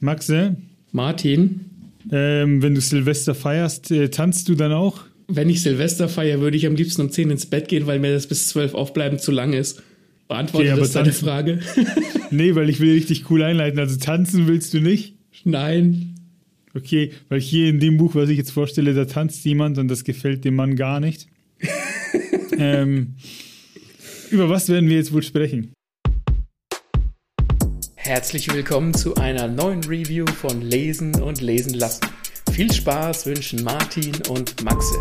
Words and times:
Maxe, 0.00 0.56
Martin, 0.92 1.60
ähm, 2.10 2.62
wenn 2.62 2.74
du 2.74 2.80
Silvester 2.80 3.34
feierst, 3.34 3.90
äh, 3.90 4.08
tanzt 4.08 4.48
du 4.48 4.54
dann 4.54 4.72
auch? 4.72 5.04
wenn 5.28 5.50
ich 5.50 5.62
Silvester 5.62 6.08
feiere, 6.08 6.40
würde 6.40 6.56
ich 6.56 6.66
am 6.66 6.74
liebsten 6.74 7.02
um 7.02 7.10
10 7.10 7.30
ins 7.30 7.46
Bett 7.46 7.68
gehen, 7.68 7.86
weil 7.86 7.98
mir 7.98 8.12
das 8.12 8.26
bis 8.26 8.48
12 8.48 8.74
aufbleiben 8.74 9.18
zu 9.18 9.30
lang 9.30 9.52
ist. 9.52 9.82
Beantwortet 10.26 10.72
Okay, 10.72 10.80
das 10.80 10.92
deine 10.92 11.12
Frage? 11.12 11.60
Nee, 12.30 12.54
weil 12.54 12.68
ich 12.68 12.78
will 12.78 12.92
richtig 12.92 13.30
cool 13.30 13.42
einleiten. 13.42 13.78
Also 13.78 13.96
tanzen 13.98 14.48
willst 14.48 14.74
du 14.74 14.80
nicht? 14.80 15.14
Nein. 15.44 16.14
Okay, 16.74 17.12
weil 17.30 17.40
hier 17.40 17.70
in 17.70 17.80
dem 17.80 17.96
Buch, 17.96 18.14
was 18.14 18.28
ich 18.28 18.36
jetzt 18.36 18.50
vorstelle, 18.50 18.92
da 18.92 19.06
tanzt 19.06 19.46
jemand 19.46 19.78
und 19.78 19.88
das 19.88 20.04
gefällt 20.04 20.44
dem 20.44 20.54
Mann 20.54 20.76
gar 20.76 21.00
nicht. 21.00 21.26
ähm, 22.58 23.14
über 24.30 24.50
was 24.50 24.68
werden 24.68 24.90
wir 24.90 24.96
jetzt 24.96 25.14
wohl 25.14 25.22
sprechen? 25.22 25.72
Herzlich 28.08 28.50
willkommen 28.50 28.94
zu 28.94 29.16
einer 29.16 29.48
neuen 29.48 29.84
Review 29.84 30.24
von 30.24 30.62
Lesen 30.62 31.20
und 31.20 31.42
Lesen 31.42 31.74
lassen. 31.74 32.06
Viel 32.50 32.72
Spaß 32.72 33.26
wünschen 33.26 33.62
Martin 33.62 34.16
und 34.30 34.64
Maxe. 34.64 34.96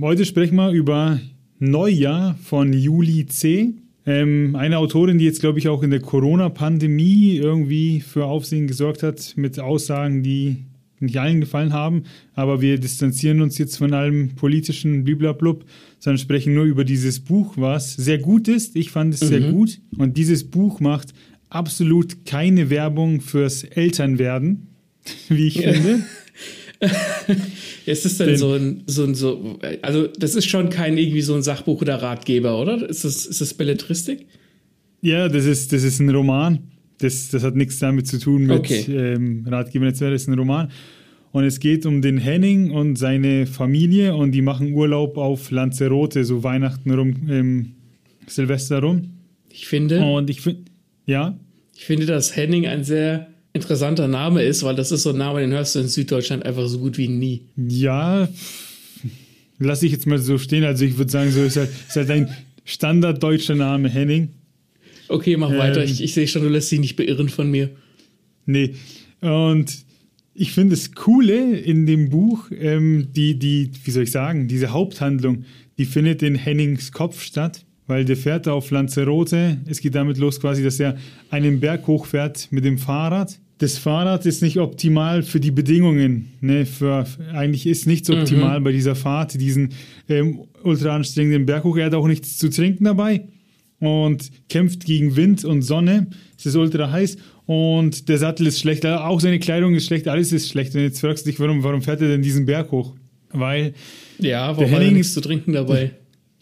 Heute 0.00 0.26
sprechen 0.26 0.56
wir 0.56 0.70
über 0.70 1.18
Neujahr 1.58 2.36
von 2.42 2.72
Juli 2.72 3.26
C. 3.26 3.74
Ähm, 4.06 4.56
eine 4.56 4.78
Autorin, 4.78 5.18
die 5.18 5.24
jetzt, 5.24 5.40
glaube 5.40 5.58
ich, 5.58 5.68
auch 5.68 5.82
in 5.82 5.90
der 5.90 6.00
Corona-Pandemie 6.00 7.36
irgendwie 7.36 8.00
für 8.00 8.24
Aufsehen 8.24 8.66
gesorgt 8.66 9.02
hat 9.02 9.34
mit 9.36 9.58
Aussagen, 9.58 10.22
die 10.22 10.64
nicht 11.00 11.18
allen 11.18 11.40
gefallen 11.40 11.72
haben. 11.72 12.04
Aber 12.34 12.60
wir 12.60 12.78
distanzieren 12.78 13.40
uns 13.40 13.58
jetzt 13.58 13.76
von 13.76 13.92
allem 13.92 14.34
politischen 14.34 15.04
Bliblablub, 15.04 15.64
sondern 15.98 16.18
sprechen 16.18 16.54
nur 16.54 16.64
über 16.64 16.84
dieses 16.84 17.20
Buch, 17.20 17.54
was 17.56 17.94
sehr 17.94 18.18
gut 18.18 18.48
ist. 18.48 18.76
Ich 18.76 18.90
fand 18.90 19.14
es 19.14 19.20
sehr 19.20 19.40
gut. 19.40 19.80
Und 19.96 20.16
dieses 20.16 20.44
Buch 20.44 20.80
macht 20.80 21.12
absolut 21.50 22.24
keine 22.24 22.70
Werbung 22.70 23.20
fürs 23.20 23.64
Elternwerden, 23.64 24.68
wie 25.28 25.48
ich 25.48 25.60
finde. 25.60 26.00
Ist 27.86 28.06
es 28.06 28.18
denn 28.18 28.28
Den- 28.28 28.36
so 28.36 28.52
ein, 28.54 28.82
so 28.86 29.04
ein, 29.04 29.14
so, 29.14 29.58
also 29.82 30.06
das 30.06 30.34
ist 30.34 30.48
schon 30.48 30.70
kein 30.70 30.96
irgendwie 30.98 31.22
so 31.22 31.34
ein 31.34 31.42
Sachbuch 31.42 31.82
oder 31.82 31.96
Ratgeber, 31.96 32.60
oder? 32.60 32.88
Ist 32.88 33.04
das, 33.04 33.26
ist 33.26 33.40
das 33.40 33.54
Belletristik? 33.54 34.26
Ja, 35.00 35.28
das 35.28 35.44
ist, 35.44 35.72
das 35.72 35.82
ist 35.84 36.00
ein 36.00 36.10
Roman. 36.10 36.58
Das, 36.98 37.28
das 37.28 37.42
hat 37.44 37.54
nichts 37.54 37.78
damit 37.78 38.06
zu 38.06 38.18
tun 38.18 38.44
mit 38.46 38.58
Okay. 38.58 38.84
ähm, 38.88 39.44
Ratgeber 39.48 39.86
Netzwerk, 39.86 40.12
das 40.12 40.22
ist 40.22 40.28
ein 40.28 40.38
Roman. 40.38 40.70
Und 41.30 41.44
es 41.44 41.60
geht 41.60 41.84
um 41.86 42.00
den 42.02 42.18
Henning 42.18 42.70
und 42.70 42.96
seine 42.96 43.46
Familie 43.46 44.16
und 44.16 44.32
die 44.32 44.42
machen 44.42 44.72
Urlaub 44.72 45.16
auf 45.16 45.50
Lanzarote, 45.50 46.24
so 46.24 46.42
Weihnachten 46.42 46.90
rum, 46.90 47.14
ähm, 47.30 47.72
Silvester 48.26 48.80
rum. 48.80 49.10
Ich 49.50 49.66
finde, 49.68 50.00
Und 50.00 50.30
ich 50.30 50.40
finde, 50.40 50.62
ja, 51.06 51.38
ich 51.76 51.84
finde, 51.84 52.06
dass 52.06 52.34
Henning 52.36 52.66
ein 52.66 52.82
sehr 52.82 53.28
interessanter 53.52 54.08
Name 54.08 54.42
ist, 54.42 54.62
weil 54.62 54.74
das 54.76 54.92
ist 54.92 55.02
so 55.02 55.10
ein 55.10 55.18
Name, 55.18 55.40
den 55.40 55.50
hörst 55.52 55.74
du 55.74 55.80
in 55.80 55.88
Süddeutschland 55.88 56.44
einfach 56.44 56.66
so 56.68 56.78
gut 56.78 56.98
wie 56.98 57.08
nie. 57.08 57.42
ja, 57.56 58.28
lasse 59.58 59.86
ich 59.86 59.92
jetzt 59.92 60.06
mal 60.06 60.18
so 60.18 60.38
stehen. 60.38 60.64
Also 60.64 60.84
ich 60.84 60.98
würde 60.98 61.10
sagen, 61.10 61.30
so 61.32 61.42
ist 61.42 61.56
halt, 61.56 61.70
ist 61.88 61.96
halt 61.96 62.10
ein 62.10 62.28
standarddeutscher 62.64 63.54
Name, 63.56 63.88
Henning. 63.88 64.28
Okay, 65.08 65.36
mach 65.36 65.50
Ähm. 65.50 65.58
weiter. 65.58 65.82
Ich, 65.84 66.02
ich 66.02 66.14
sehe 66.14 66.28
schon, 66.28 66.42
du 66.42 66.48
lässt 66.48 66.70
dich 66.70 66.80
nicht 66.80 66.96
beirren 66.96 67.28
von 67.28 67.50
mir. 67.50 67.70
Nee. 68.46 68.74
Und 69.20 69.74
ich 70.34 70.52
finde 70.52 70.76
das 70.76 70.92
Coole 70.94 71.56
in 71.58 71.86
dem 71.86 72.10
Buch, 72.10 72.50
ähm, 72.56 73.08
die, 73.12 73.38
die, 73.38 73.70
wie 73.84 73.90
soll 73.90 74.04
ich 74.04 74.12
sagen, 74.12 74.46
diese 74.46 74.68
Haupthandlung, 74.72 75.44
die 75.78 75.84
findet 75.86 76.22
in 76.22 76.36
Hennings 76.36 76.92
Kopf 76.92 77.22
statt, 77.22 77.64
weil 77.88 78.04
der 78.04 78.16
fährt 78.16 78.46
auf 78.46 78.70
Lanzarote. 78.70 79.58
Es 79.66 79.80
geht 79.80 79.94
damit 79.96 80.18
los 80.18 80.38
quasi, 80.40 80.62
dass 80.62 80.78
er 80.78 80.96
einen 81.30 81.58
Berg 81.58 81.86
hochfährt 81.88 82.48
mit 82.52 82.64
dem 82.64 82.78
Fahrrad. 82.78 83.38
Das 83.58 83.76
Fahrrad 83.76 84.24
ist 84.24 84.40
nicht 84.40 84.58
optimal 84.58 85.22
für 85.24 85.40
die 85.40 85.50
Bedingungen. 85.50 86.32
Ne? 86.40 86.64
Für, 86.64 87.04
eigentlich 87.32 87.66
ist 87.66 87.86
nichts 87.86 88.08
optimal 88.08 88.60
bei 88.60 88.70
dieser 88.70 88.94
Fahrt, 88.94 89.40
diesen 89.40 89.70
ähm, 90.08 90.44
ultra 90.62 90.94
anstrengenden 90.94 91.44
Berg 91.44 91.64
hoch. 91.64 91.76
Er 91.76 91.86
hat 91.86 91.94
auch 91.94 92.06
nichts 92.06 92.38
zu 92.38 92.50
trinken 92.50 92.84
dabei 92.84 93.24
und 93.80 94.30
kämpft 94.48 94.84
gegen 94.84 95.16
Wind 95.16 95.44
und 95.44 95.62
Sonne. 95.62 96.06
Es 96.38 96.46
ist 96.46 96.54
ultra 96.54 96.90
heiß 96.92 97.16
und 97.46 98.08
der 98.08 98.18
Sattel 98.18 98.46
ist 98.46 98.60
schlecht. 98.60 98.86
Auch 98.86 99.20
seine 99.20 99.40
Kleidung 99.40 99.74
ist 99.74 99.86
schlecht, 99.86 100.06
alles 100.06 100.32
ist 100.32 100.48
schlecht. 100.48 100.74
Und 100.76 100.82
jetzt 100.82 101.00
fragst 101.00 101.26
du 101.26 101.30
dich, 101.30 101.40
warum, 101.40 101.64
warum 101.64 101.82
fährt 101.82 102.00
er 102.00 102.08
denn 102.08 102.22
diesen 102.22 102.46
Berg 102.46 102.70
hoch? 102.70 102.94
Weil 103.32 103.74
Ja, 104.18 104.48
warum 104.50 104.58
Der 104.58 104.66
hat 104.70 104.72
er 104.74 104.80
Henning- 104.84 104.94
nichts 104.98 105.14
zu 105.14 105.20
trinken 105.20 105.52
dabei? 105.52 105.90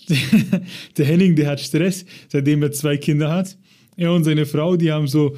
der 0.98 1.06
Henning, 1.06 1.34
der 1.34 1.48
hat 1.48 1.60
Stress, 1.60 2.04
seitdem 2.28 2.62
er 2.62 2.72
zwei 2.72 2.96
Kinder 2.96 3.32
hat. 3.32 3.56
Er 3.96 4.12
und 4.12 4.24
seine 4.24 4.44
Frau, 4.46 4.76
die 4.76 4.92
haben 4.92 5.08
so, 5.08 5.34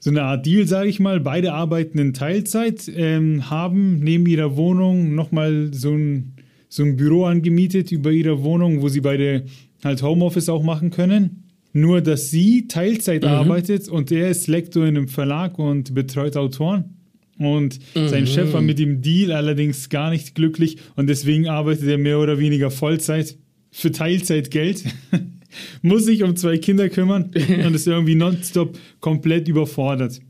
so 0.00 0.10
eine 0.10 0.22
Art 0.22 0.46
Deal, 0.46 0.66
sage 0.66 0.88
ich 0.88 0.98
mal. 0.98 1.20
Beide 1.20 1.52
arbeiten 1.52 1.98
in 1.98 2.14
Teilzeit, 2.14 2.90
ähm, 2.94 3.50
haben 3.50 4.00
neben 4.00 4.26
ihrer 4.26 4.56
Wohnung 4.56 5.14
nochmal 5.14 5.68
so 5.72 5.92
ein, 5.92 6.32
so 6.68 6.82
ein 6.82 6.96
Büro 6.96 7.24
angemietet 7.26 7.92
über 7.92 8.10
ihrer 8.10 8.42
Wohnung, 8.42 8.80
wo 8.80 8.88
sie 8.88 9.02
beide 9.02 9.44
halt 9.84 10.02
Homeoffice 10.02 10.48
auch 10.48 10.62
machen 10.62 10.90
können. 10.90 11.44
Nur, 11.72 12.00
dass 12.00 12.30
sie 12.30 12.66
Teilzeit 12.66 13.24
arbeitet 13.24 13.88
und 13.88 14.10
er 14.10 14.30
ist 14.30 14.48
Lektor 14.48 14.86
in 14.86 14.96
einem 14.96 15.08
Verlag 15.08 15.58
und 15.58 15.94
betreut 15.94 16.36
Autoren. 16.36 16.96
Und 17.38 17.78
sein 17.94 18.26
Chef 18.26 18.52
war 18.52 18.60
mit 18.60 18.78
dem 18.78 19.00
Deal 19.02 19.32
allerdings 19.32 19.88
gar 19.88 20.10
nicht 20.10 20.34
glücklich 20.34 20.76
und 20.96 21.06
deswegen 21.06 21.48
arbeitet 21.48 21.88
er 21.88 21.96
mehr 21.96 22.18
oder 22.18 22.38
weniger 22.38 22.70
Vollzeit 22.70 23.36
für 23.70 23.92
Teilzeitgeld. 23.92 24.84
Muss 25.82 26.04
sich 26.04 26.22
um 26.22 26.36
zwei 26.36 26.58
Kinder 26.58 26.88
kümmern 26.88 27.30
und 27.64 27.74
ist 27.74 27.86
irgendwie 27.86 28.14
nonstop 28.14 28.78
komplett 29.00 29.48
überfordert. 29.48 30.20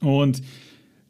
Und 0.00 0.42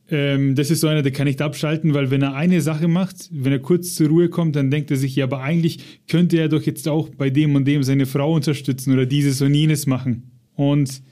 ähm, 0.09 0.55
das 0.55 0.71
ist 0.71 0.81
so 0.81 0.89
einer, 0.89 1.03
der 1.03 1.13
kann 1.13 1.27
nicht 1.27 1.43
abschalten, 1.43 1.93
weil 1.93 2.11
wenn 2.11 2.23
er 2.23 2.35
eine 2.35 2.61
Sache 2.61 2.87
macht, 2.87 3.29
wenn 3.33 3.53
er 3.53 3.59
kurz 3.59 3.95
zur 3.95 4.09
Ruhe 4.09 4.29
kommt, 4.29 4.55
dann 4.55 4.71
denkt 4.71 4.91
er 4.91 4.97
sich, 4.97 5.17
ja, 5.17 5.25
aber 5.25 5.41
eigentlich 5.41 5.79
könnte 6.07 6.39
er 6.39 6.49
doch 6.49 6.63
jetzt 6.63 6.89
auch 6.89 7.09
bei 7.09 7.31
dem 7.31 7.57
und 7.57 7.65
dem 7.67 7.83
seine 7.83 8.07
Frau 8.07 8.33
unterstützen 8.33 8.93
oder 8.93 9.07
dieses 9.07 9.43
und 9.43 9.55
jenes 9.55 9.87
machen. 9.87 10.31
Und 10.55 11.03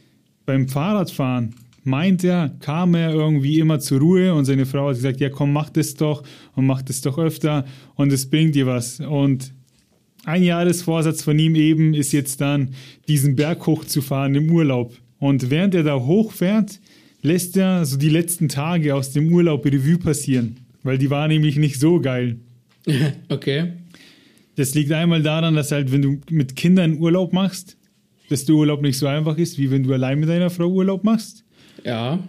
beim 0.46 0.68
Fahrradfahren 0.68 1.54
meint 1.82 2.22
er, 2.22 2.54
kam 2.60 2.94
er 2.94 3.12
irgendwie 3.12 3.58
immer 3.58 3.80
zur 3.80 3.98
Ruhe 3.98 4.32
und 4.32 4.44
seine 4.44 4.64
Frau 4.64 4.88
hat 4.88 4.96
gesagt, 4.96 5.20
ja 5.20 5.28
komm, 5.28 5.52
mach 5.52 5.70
das 5.70 5.94
doch 5.94 6.22
und 6.54 6.66
mach 6.66 6.82
das 6.82 7.00
doch 7.00 7.18
öfter 7.18 7.64
und 7.96 8.12
es 8.12 8.30
bringt 8.30 8.54
dir 8.54 8.66
was. 8.66 9.00
Und 9.00 9.52
ein 10.24 10.42
Jahresvorsatz 10.42 11.22
von 11.22 11.38
ihm 11.38 11.54
eben 11.54 11.94
ist 11.94 12.12
jetzt 12.12 12.40
dann, 12.40 12.74
diesen 13.08 13.36
Berg 13.36 13.66
hochzufahren 13.66 14.34
im 14.34 14.50
Urlaub. 14.50 14.94
Und 15.18 15.50
während 15.50 15.74
er 15.74 15.82
da 15.82 15.98
hochfährt, 15.98 16.80
lässt 17.22 17.56
er 17.56 17.84
so 17.84 17.96
die 17.96 18.10
letzten 18.10 18.48
Tage 18.48 18.94
aus 18.94 19.12
dem 19.12 19.32
Urlaub 19.32 19.64
Revue 19.64 19.98
passieren, 19.98 20.56
weil 20.82 20.98
die 20.98 21.10
war 21.10 21.28
nämlich 21.28 21.56
nicht 21.56 21.80
so 21.80 22.00
geil. 22.00 22.36
Okay. 23.28 23.72
Das 24.56 24.74
liegt 24.74 24.92
einmal 24.92 25.22
daran, 25.22 25.56
dass 25.56 25.72
halt, 25.72 25.90
wenn 25.90 26.02
du 26.02 26.20
mit 26.30 26.54
Kindern 26.54 26.98
Urlaub 26.98 27.32
machst, 27.32 27.76
dass 28.28 28.44
der 28.44 28.54
Urlaub 28.54 28.82
nicht 28.82 28.98
so 28.98 29.06
einfach 29.06 29.36
ist, 29.36 29.58
wie 29.58 29.70
wenn 29.70 29.82
du 29.82 29.92
allein 29.92 30.20
mit 30.20 30.28
deiner 30.28 30.50
Frau 30.50 30.68
Urlaub 30.68 31.02
machst. 31.02 31.44
Ja. 31.84 32.20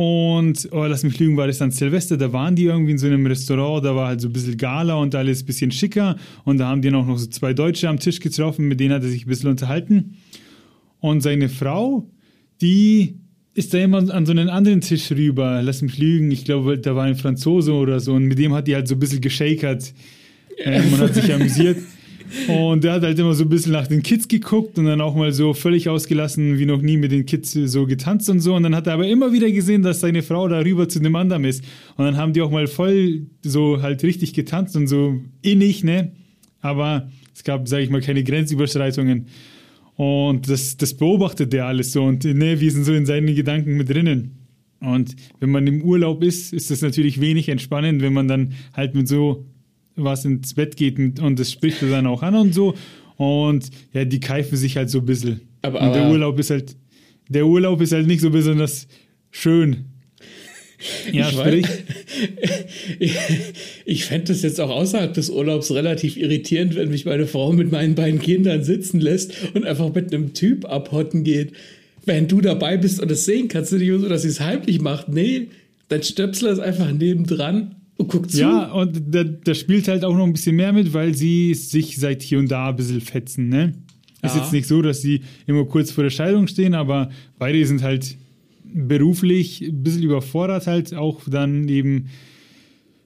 Und, 0.00 0.68
oh, 0.70 0.84
lass 0.84 1.02
mich 1.02 1.18
lügen, 1.18 1.36
war 1.36 1.48
das 1.48 1.58
dann 1.58 1.72
Silvester, 1.72 2.16
da 2.16 2.32
waren 2.32 2.54
die 2.54 2.66
irgendwie 2.66 2.92
in 2.92 2.98
so 2.98 3.08
einem 3.08 3.26
Restaurant, 3.26 3.84
da 3.84 3.96
war 3.96 4.06
halt 4.06 4.20
so 4.20 4.28
ein 4.28 4.32
bisschen 4.32 4.56
Gala 4.56 4.94
und 4.94 5.12
alles 5.16 5.42
ein 5.42 5.46
bisschen 5.46 5.72
schicker. 5.72 6.14
Und 6.44 6.58
da 6.58 6.68
haben 6.68 6.82
die 6.82 6.94
auch 6.94 7.04
noch 7.04 7.18
so 7.18 7.26
zwei 7.26 7.52
Deutsche 7.52 7.88
am 7.88 7.98
Tisch 7.98 8.20
getroffen, 8.20 8.68
mit 8.68 8.78
denen 8.78 8.94
hat 8.94 9.02
er 9.02 9.08
sich 9.08 9.26
ein 9.26 9.28
bisschen 9.28 9.50
unterhalten. 9.50 10.14
Und 11.00 11.22
seine 11.22 11.48
Frau, 11.48 12.08
die 12.60 13.16
ist 13.54 13.74
da 13.74 13.78
immer 13.78 14.08
an 14.14 14.24
so 14.24 14.30
einen 14.30 14.48
anderen 14.48 14.82
Tisch 14.82 15.10
rüber, 15.10 15.62
lass 15.62 15.82
mich 15.82 15.98
lügen, 15.98 16.30
ich 16.30 16.44
glaube, 16.44 16.78
da 16.78 16.94
war 16.94 17.02
ein 17.02 17.16
Franzose 17.16 17.72
oder 17.72 17.98
so. 17.98 18.14
Und 18.14 18.26
mit 18.26 18.38
dem 18.38 18.54
hat 18.54 18.68
die 18.68 18.76
halt 18.76 18.86
so 18.86 18.94
ein 18.94 19.00
bisschen 19.00 19.20
geschakert 19.20 19.92
ähm, 20.58 20.92
und 20.92 21.00
hat 21.00 21.14
sich 21.14 21.34
amüsiert. 21.34 21.78
Und 22.48 22.84
der 22.84 22.94
hat 22.94 23.02
halt 23.02 23.18
immer 23.18 23.34
so 23.34 23.44
ein 23.44 23.48
bisschen 23.48 23.72
nach 23.72 23.86
den 23.86 24.02
Kids 24.02 24.28
geguckt 24.28 24.78
und 24.78 24.84
dann 24.84 25.00
auch 25.00 25.14
mal 25.14 25.32
so 25.32 25.54
völlig 25.54 25.88
ausgelassen, 25.88 26.58
wie 26.58 26.66
noch 26.66 26.82
nie 26.82 26.96
mit 26.96 27.12
den 27.12 27.26
Kids 27.26 27.52
so 27.52 27.86
getanzt 27.86 28.28
und 28.30 28.40
so. 28.40 28.54
Und 28.54 28.62
dann 28.62 28.74
hat 28.74 28.86
er 28.86 28.94
aber 28.94 29.06
immer 29.06 29.32
wieder 29.32 29.50
gesehen, 29.50 29.82
dass 29.82 30.00
seine 30.00 30.22
Frau 30.22 30.48
da 30.48 30.60
rüber 30.60 30.88
zu 30.88 31.00
dem 31.00 31.16
anderen 31.16 31.44
ist. 31.44 31.64
Und 31.96 32.04
dann 32.04 32.16
haben 32.16 32.32
die 32.32 32.42
auch 32.42 32.50
mal 32.50 32.66
voll 32.66 33.26
so 33.42 33.82
halt 33.82 34.02
richtig 34.02 34.34
getanzt 34.34 34.76
und 34.76 34.86
so 34.86 35.20
innig, 35.42 35.84
ne? 35.84 36.12
Aber 36.60 37.08
es 37.34 37.44
gab, 37.44 37.68
sage 37.68 37.84
ich 37.84 37.90
mal, 37.90 38.00
keine 38.00 38.24
Grenzüberschreitungen. 38.24 39.26
Und 39.94 40.48
das, 40.48 40.76
das 40.76 40.94
beobachtet 40.94 41.52
der 41.52 41.66
alles 41.66 41.92
so 41.92 42.04
und 42.04 42.24
ne, 42.24 42.60
wir 42.60 42.70
sind 42.70 42.84
so 42.84 42.92
in 42.92 43.04
seinen 43.04 43.34
Gedanken 43.34 43.76
mit 43.76 43.88
drinnen. 43.88 44.38
Und 44.80 45.16
wenn 45.40 45.50
man 45.50 45.66
im 45.66 45.82
Urlaub 45.82 46.22
ist, 46.22 46.52
ist 46.52 46.70
das 46.70 46.82
natürlich 46.82 47.20
wenig 47.20 47.48
entspannend, 47.48 48.00
wenn 48.00 48.12
man 48.12 48.28
dann 48.28 48.52
halt 48.74 48.94
mit 48.94 49.08
so 49.08 49.44
was 50.04 50.24
ins 50.24 50.54
Bett 50.54 50.76
geht 50.76 50.98
und, 50.98 51.20
und 51.20 51.38
das 51.38 51.52
spricht 51.52 51.82
er 51.82 51.90
dann 51.90 52.06
auch 52.06 52.22
an 52.22 52.34
und 52.34 52.54
so. 52.54 52.74
Und 53.16 53.68
ja, 53.92 54.04
die 54.04 54.20
keifen 54.20 54.56
sich 54.56 54.76
halt 54.76 54.90
so 54.90 54.98
ein 54.98 55.06
bisschen. 55.06 55.40
Aber, 55.62 55.80
und 55.82 55.92
der 55.94 56.02
aber- 56.02 56.12
Urlaub 56.12 56.38
ist 56.38 56.50
halt, 56.50 56.76
der 57.28 57.46
Urlaub 57.46 57.80
ist 57.80 57.92
halt 57.92 58.06
nicht 58.06 58.20
so 58.20 58.30
besonders 58.30 58.86
schön. 59.30 59.86
Ja, 61.12 61.28
ich 61.28 61.34
sprich. 61.34 61.66
ich, 63.00 63.16
ich 63.84 64.04
fände 64.04 64.28
das 64.28 64.42
jetzt 64.42 64.60
auch 64.60 64.70
außerhalb 64.70 65.12
des 65.12 65.30
Urlaubs 65.30 65.72
relativ 65.72 66.16
irritierend, 66.16 66.76
wenn 66.76 66.90
mich 66.90 67.04
meine 67.04 67.26
Frau 67.26 67.52
mit 67.52 67.72
meinen 67.72 67.94
beiden 67.94 68.20
Kindern 68.20 68.62
sitzen 68.62 69.00
lässt 69.00 69.32
und 69.54 69.64
einfach 69.66 69.92
mit 69.92 70.14
einem 70.14 70.34
Typ 70.34 70.64
abhotten 70.66 71.24
geht. 71.24 71.52
Wenn 72.04 72.28
du 72.28 72.40
dabei 72.40 72.76
bist 72.76 73.00
und 73.00 73.10
es 73.10 73.24
sehen 73.24 73.48
kannst, 73.48 73.72
du 73.72 73.76
nicht 73.76 73.90
so, 74.00 74.08
dass 74.08 74.22
sie 74.22 74.28
es 74.28 74.40
heimlich 74.40 74.80
macht. 74.80 75.08
Nee, 75.08 75.48
dann 75.88 76.02
stöpsel 76.02 76.48
es 76.48 76.58
einfach 76.58 76.92
nebendran 76.92 77.74
und 77.98 78.08
guck 78.08 78.30
zu. 78.30 78.38
Ja, 78.40 78.72
und 78.72 79.02
da, 79.14 79.22
da 79.24 79.54
spielt 79.54 79.86
halt 79.88 80.04
auch 80.04 80.16
noch 80.16 80.24
ein 80.24 80.32
bisschen 80.32 80.56
mehr 80.56 80.72
mit, 80.72 80.94
weil 80.94 81.14
sie 81.14 81.52
sich 81.54 81.96
seit 81.98 82.22
hier 82.22 82.38
und 82.38 82.50
da 82.50 82.70
ein 82.70 82.76
bisschen 82.76 83.00
fetzen, 83.02 83.48
ne? 83.50 83.74
Ist 84.22 84.34
Ja. 84.34 84.40
jetzt 84.40 84.52
nicht 84.52 84.66
so, 84.66 84.80
dass 84.82 85.02
sie 85.02 85.20
immer 85.46 85.64
kurz 85.66 85.90
vor 85.92 86.02
der 86.04 86.10
Scheidung 86.10 86.46
stehen, 86.48 86.74
aber 86.74 87.10
beide 87.38 87.64
sind 87.66 87.82
halt 87.82 88.16
beruflich 88.64 89.62
ein 89.62 89.82
bisschen 89.82 90.02
überfordert 90.02 90.66
halt, 90.66 90.94
auch 90.94 91.22
dann 91.28 91.68
eben 91.68 92.06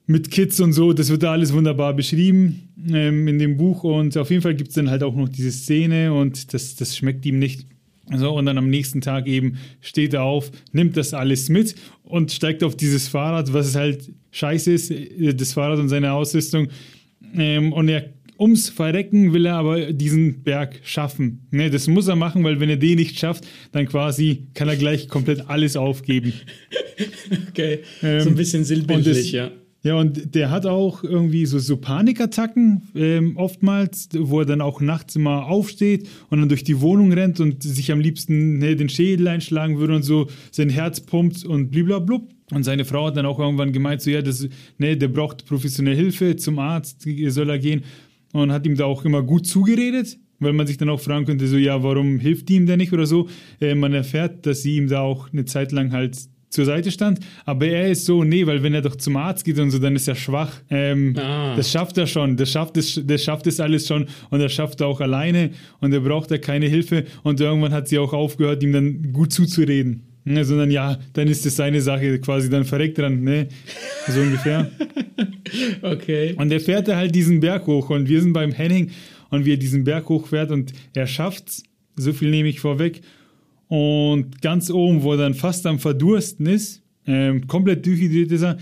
mit 0.07 0.31
Kids 0.31 0.61
und 0.61 0.73
so. 0.73 0.93
Das 0.93 1.09
wird 1.11 1.23
da 1.23 1.33
alles 1.33 1.53
wunderbar 1.53 1.95
beschrieben 1.95 2.69
ähm, 2.91 3.29
in 3.29 3.39
dem 3.39 3.57
Buch 3.57 3.85
und 3.85 4.17
auf 4.17 4.31
jeden 4.31 4.43
Fall 4.43 4.55
gibt 4.55 4.71
es 4.71 4.75
dann 4.75 4.91
halt 4.91 5.03
auch 5.03 5.15
noch 5.15 5.29
diese 5.29 5.53
Szene 5.53 6.13
und 6.13 6.53
das, 6.55 6.77
das 6.77 6.97
schmeckt 6.97 7.25
ihm 7.27 7.39
nicht. 7.39 7.67
So, 8.15 8.33
und 8.37 8.47
dann 8.47 8.59
am 8.59 8.69
nächsten 8.69 9.01
Tag 9.01 9.27
eben 9.27 9.59
steht 9.81 10.15
er 10.15 10.23
auf, 10.23 10.51
nimmt 10.73 10.97
das 10.97 11.15
alles 11.15 11.49
mit 11.49 11.75
und 12.05 12.33
steigt 12.33 12.63
auf 12.65 12.77
dieses 12.77 13.09
Fahrrad, 13.09 13.53
was 13.53 13.75
halt 13.75 14.13
scheiße 14.31 14.73
ist, 14.73 14.91
äh, 14.91 15.35
das 15.35 15.53
Fahrrad 15.53 15.79
und 15.79 15.89
seine 15.89 16.13
Ausrüstung. 16.13 16.69
Ähm, 17.35 17.73
und 17.73 17.89
er 17.89 18.11
ums 18.39 18.69
Verrecken 18.69 19.33
will 19.33 19.47
er 19.47 19.55
aber 19.55 19.93
diesen 19.93 20.43
Berg 20.43 20.81
schaffen. 20.83 21.47
Ne, 21.51 21.71
das 21.71 21.87
muss 21.87 22.09
er 22.09 22.17
machen, 22.17 22.43
weil 22.43 22.59
wenn 22.59 22.69
er 22.69 22.77
den 22.77 22.99
nicht 22.99 23.19
schafft, 23.19 23.47
dann 23.71 23.87
quasi 23.87 24.49
kann 24.55 24.69
er 24.69 24.77
gleich 24.77 25.09
komplett 25.09 25.49
alles 25.49 25.77
aufgeben. 25.77 26.33
Okay, 27.49 27.81
Ähm, 28.03 28.21
so 28.21 28.29
ein 28.29 28.35
bisschen 28.37 28.61
und 28.61 28.67
sinnbildlich, 28.67 29.33
ja. 29.33 29.51
Ja, 29.85 29.97
und 29.97 30.37
der 30.37 30.51
hat 30.51 30.65
auch 30.65 31.03
irgendwie 31.03 31.45
so, 31.45 31.59
so 31.59 31.77
Panikattacken 31.77 32.83
ähm, 32.95 33.37
oftmals, 33.37 34.11
wo 34.17 34.41
er 34.41 34.47
dann 34.47 34.61
auch 34.61 34.81
nachts 34.81 35.17
immer 35.17 35.47
aufsteht 35.47 36.09
und 36.31 36.39
dann 36.39 36.49
durch 36.49 36.63
die 36.63 36.81
Wohnung 36.81 37.13
rennt 37.13 37.41
und 37.41 37.65
sich 37.65 37.91
am 37.91 37.99
liebsten 37.99 38.59
ne, 38.59 38.77
den 38.77 38.89
Schädel 38.89 39.27
einschlagen 39.27 39.79
würde 39.79 39.97
und 39.97 40.05
so 40.05 40.29
sein 40.53 40.71
Herz 40.71 41.01
pumpt 41.01 41.45
und 41.45 41.71
bliblablub. 41.71 42.29
Und 42.53 42.63
seine 42.63 42.85
Frau 42.85 43.07
hat 43.07 43.17
dann 43.17 43.27
auch 43.27 43.41
irgendwann 43.41 43.73
gemeint, 43.73 44.03
so 44.03 44.11
ja, 44.11 44.23
das, 44.23 44.47
ne, 44.79 44.97
der 44.97 45.09
braucht 45.09 45.47
professionelle 45.47 45.97
Hilfe, 45.97 46.37
zum 46.37 46.61
Arzt 46.61 47.05
soll 47.29 47.51
er 47.51 47.59
gehen 47.59 47.83
und 48.33 48.53
hat 48.53 48.65
ihm 48.67 48.77
da 48.77 48.85
auch 48.85 49.05
immer 49.05 49.23
gut 49.23 49.49
zugeredet, 49.49 50.17
weil 50.39 50.53
man 50.53 50.69
sich 50.69 50.77
dann 50.77 50.91
auch 50.91 51.01
fragen 51.01 51.25
könnte, 51.25 51.49
so 51.49 51.57
ja, 51.57 51.83
warum 51.83 52.21
hilft 52.21 52.49
die 52.49 52.55
ihm 52.55 52.67
denn 52.67 52.79
nicht 52.79 52.93
oder 52.93 53.07
so. 53.07 53.29
Äh, 53.61 53.75
man 53.75 53.95
erfährt, 53.95 54.47
dass 54.47 54.63
sie 54.63 54.77
ihm 54.77 54.89
da 54.89 55.01
auch 55.01 55.33
eine 55.33 55.45
Zeit 55.45 55.73
lang 55.73 55.93
halt 55.93 56.17
zur 56.53 56.65
Seite 56.65 56.91
stand, 56.91 57.21
aber 57.45 57.67
er 57.67 57.91
ist 57.91 58.05
so, 58.05 58.25
nee, 58.25 58.47
weil 58.47 58.63
wenn 58.63 58.75
er 58.75 58.83
doch 58.83 58.97
zum 58.97 59.17
Arzt 59.17 59.45
geht 59.45 59.59
und 59.59 59.71
so, 59.71 59.79
dann 59.79 59.97
ist 59.97 60.07
er 60.09 60.15
schwach. 60.15 60.53
Ähm, 60.71 61.15
Ah. 61.17 61.55
Das 61.57 61.71
schafft 61.71 61.99
er 61.99 62.07
schon, 62.07 62.37
das 62.37 62.51
schafft 62.51 62.77
es, 62.77 63.01
das 63.05 63.23
schafft 63.25 63.47
es 63.47 63.61
alles 63.61 63.87
schon 63.87 64.07
und 64.31 64.41
er 64.41 64.49
schafft 64.49 64.81
er 64.81 64.87
auch 64.87 65.01
alleine 65.01 65.51
und 65.81 65.93
er 65.93 66.01
braucht 66.01 66.31
da 66.31 66.39
keine 66.39 66.67
Hilfe 66.67 67.05
und 67.23 67.41
irgendwann 67.41 67.73
hat 67.73 67.89
sie 67.89 67.99
auch 67.99 68.13
aufgehört, 68.13 68.63
ihm 68.63 68.73
dann 68.73 69.13
gut 69.13 69.33
zuzureden. 69.33 70.03
Ne, 70.25 70.45
sondern 70.45 70.71
ja, 70.71 70.99
dann 71.15 71.27
ist 71.27 71.45
es 71.47 71.57
seine 71.57 71.81
Sache, 71.81 72.21
quasi 72.21 72.49
dann 72.49 72.65
verreckt 72.65 72.97
dran, 72.97 73.25
ne? 73.25 73.49
So 74.09 74.21
ungefähr. 74.21 74.71
Okay. 75.83 76.35
Und 76.39 76.51
er 76.53 76.61
fährt 76.61 76.89
da 76.89 76.97
halt 76.97 77.15
diesen 77.15 77.41
Berg 77.41 77.67
hoch 77.67 77.91
und 77.91 78.09
wir 78.09 78.21
sind 78.23 78.33
beim 78.33 78.53
Henning 78.53 78.91
und 79.31 79.45
wie 79.45 79.53
er 79.53 79.57
diesen 79.57 79.85
Berg 79.85 80.09
hochfährt 80.09 80.51
und 80.51 80.73
er 80.95 81.07
schafft's, 81.07 81.63
so 81.97 82.13
viel 82.13 82.31
nehme 82.31 82.49
ich 82.49 82.61
vorweg. 82.61 83.03
Und 83.73 84.43
ganz 84.43 84.69
oben, 84.69 85.03
wo 85.03 85.13
er 85.13 85.17
dann 85.17 85.33
fast 85.33 85.67
am 85.67 85.79
Verdursten 85.79 86.45
ist, 86.45 86.83
ähm, 87.07 87.47
komplett 87.47 87.87
dehydriert 87.87 88.31
ist 88.31 88.43
er, 88.43 88.59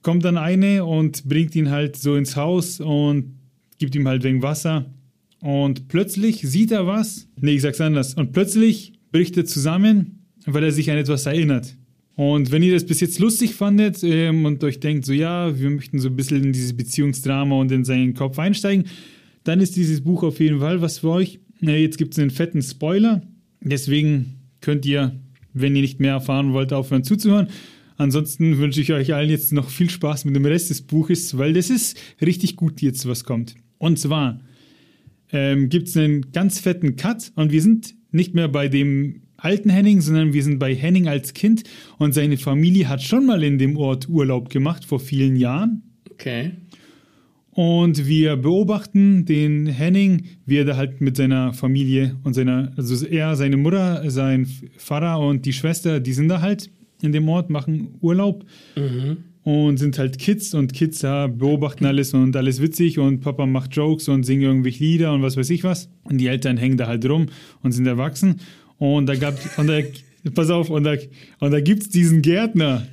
kommt 0.00 0.24
dann 0.24 0.38
eine 0.38 0.86
und 0.86 1.28
bringt 1.28 1.54
ihn 1.54 1.68
halt 1.68 1.96
so 1.96 2.16
ins 2.16 2.34
Haus 2.34 2.80
und 2.80 3.34
gibt 3.76 3.94
ihm 3.94 4.08
halt 4.08 4.22
wegen 4.22 4.40
Wasser. 4.40 4.86
Und 5.40 5.88
plötzlich 5.88 6.40
sieht 6.40 6.72
er 6.72 6.86
was. 6.86 7.28
Nee, 7.38 7.56
ich 7.56 7.60
sag's 7.60 7.78
anders. 7.82 8.14
Und 8.14 8.32
plötzlich 8.32 8.94
bricht 9.12 9.36
er 9.36 9.44
zusammen, 9.44 10.24
weil 10.46 10.64
er 10.64 10.72
sich 10.72 10.90
an 10.90 10.96
etwas 10.96 11.26
erinnert. 11.26 11.76
Und 12.16 12.50
wenn 12.50 12.62
ihr 12.62 12.72
das 12.72 12.86
bis 12.86 13.00
jetzt 13.00 13.18
lustig 13.18 13.54
fandet 13.54 14.02
ähm, 14.02 14.46
und 14.46 14.64
euch 14.64 14.80
denkt, 14.80 15.04
so 15.04 15.12
ja, 15.12 15.60
wir 15.60 15.68
möchten 15.68 15.98
so 15.98 16.08
ein 16.08 16.16
bisschen 16.16 16.42
in 16.42 16.54
dieses 16.54 16.74
Beziehungsdrama 16.74 17.54
und 17.54 17.70
in 17.70 17.84
seinen 17.84 18.14
Kopf 18.14 18.38
einsteigen, 18.38 18.86
dann 19.44 19.60
ist 19.60 19.76
dieses 19.76 20.00
Buch 20.00 20.22
auf 20.22 20.40
jeden 20.40 20.60
Fall 20.60 20.80
was 20.80 21.00
für 21.00 21.10
euch. 21.10 21.38
Äh, 21.60 21.82
jetzt 21.82 21.98
gibt 21.98 22.14
es 22.14 22.18
einen 22.18 22.30
fetten 22.30 22.62
Spoiler. 22.62 23.20
Deswegen 23.60 24.37
könnt 24.60 24.86
ihr, 24.86 25.18
wenn 25.52 25.76
ihr 25.76 25.82
nicht 25.82 26.00
mehr 26.00 26.12
erfahren 26.12 26.52
wollt, 26.52 26.72
aufhören 26.72 27.04
zuzuhören. 27.04 27.48
Ansonsten 27.96 28.58
wünsche 28.58 28.80
ich 28.80 28.92
euch 28.92 29.12
allen 29.12 29.30
jetzt 29.30 29.52
noch 29.52 29.68
viel 29.70 29.90
Spaß 29.90 30.24
mit 30.24 30.36
dem 30.36 30.46
Rest 30.46 30.70
des 30.70 30.82
Buches, 30.82 31.36
weil 31.36 31.52
das 31.52 31.68
ist 31.68 31.98
richtig 32.20 32.56
gut 32.56 32.80
jetzt, 32.80 33.08
was 33.08 33.24
kommt. 33.24 33.56
Und 33.78 33.98
zwar 33.98 34.40
ähm, 35.32 35.68
gibt 35.68 35.88
es 35.88 35.96
einen 35.96 36.32
ganz 36.32 36.60
fetten 36.60 36.96
Cut 36.96 37.32
und 37.34 37.50
wir 37.50 37.60
sind 37.60 37.94
nicht 38.12 38.34
mehr 38.34 38.48
bei 38.48 38.68
dem 38.68 39.22
alten 39.36 39.70
Henning, 39.70 40.00
sondern 40.00 40.32
wir 40.32 40.42
sind 40.42 40.58
bei 40.58 40.74
Henning 40.74 41.08
als 41.08 41.34
Kind 41.34 41.64
und 41.98 42.12
seine 42.12 42.36
Familie 42.36 42.88
hat 42.88 43.02
schon 43.02 43.26
mal 43.26 43.42
in 43.42 43.58
dem 43.58 43.76
Ort 43.76 44.08
Urlaub 44.08 44.48
gemacht 44.48 44.84
vor 44.84 45.00
vielen 45.00 45.36
Jahren. 45.36 45.82
Okay. 46.10 46.52
Und 47.58 48.06
wir 48.06 48.36
beobachten 48.36 49.24
den 49.24 49.66
Henning, 49.66 50.26
wie 50.46 50.58
er 50.58 50.64
da 50.64 50.76
halt 50.76 51.00
mit 51.00 51.16
seiner 51.16 51.52
Familie 51.52 52.14
und 52.22 52.34
seiner, 52.34 52.70
also 52.76 53.04
er, 53.04 53.34
seine 53.34 53.56
Mutter, 53.56 54.08
sein 54.12 54.46
Pfarrer 54.76 55.18
und 55.18 55.44
die 55.44 55.52
Schwester, 55.52 55.98
die 55.98 56.12
sind 56.12 56.28
da 56.28 56.40
halt 56.40 56.70
in 57.02 57.10
dem 57.10 57.28
Ort, 57.28 57.50
machen 57.50 57.96
Urlaub 58.00 58.44
und 59.42 59.76
sind 59.76 59.98
halt 59.98 60.20
Kids 60.20 60.54
und 60.54 60.72
Kids 60.72 61.02
ja, 61.02 61.26
beobachten 61.26 61.84
alles 61.84 62.14
und 62.14 62.36
alles 62.36 62.62
witzig 62.62 63.00
und 63.00 63.22
Papa 63.22 63.44
macht 63.44 63.74
Jokes 63.74 64.06
und 64.06 64.22
singt 64.22 64.44
irgendwelche 64.44 64.84
Lieder 64.84 65.12
und 65.12 65.22
was 65.22 65.36
weiß 65.36 65.50
ich 65.50 65.64
was. 65.64 65.88
Und 66.04 66.18
die 66.18 66.28
Eltern 66.28 66.58
hängen 66.58 66.76
da 66.76 66.86
halt 66.86 67.04
rum 67.10 67.26
und 67.64 67.72
sind 67.72 67.88
erwachsen. 67.88 68.36
Und 68.76 69.06
da 69.06 69.16
gab, 69.16 69.34
und 69.58 69.66
da, 69.66 69.80
pass 70.32 70.50
auf, 70.50 70.70
und 70.70 70.84
da, 70.84 70.94
und 71.40 71.50
da 71.50 71.60
gibt's 71.60 71.88
diesen 71.88 72.22
Gärtner. 72.22 72.86